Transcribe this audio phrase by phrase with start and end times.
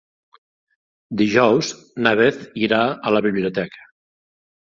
[1.21, 1.67] Dijous
[2.07, 3.85] na Beth irà a la biblioteca.